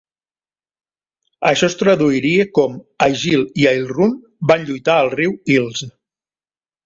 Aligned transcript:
Això 1.49 1.67
es 1.71 1.75
traduiria 1.81 2.47
com 2.59 2.79
"Aigil 3.07 3.45
i 3.63 3.67
Ailrun 3.73 4.15
van 4.53 4.67
lluitar 4.71 4.95
al 5.03 5.11
riu 5.19 5.39
Ilz". 5.57 5.85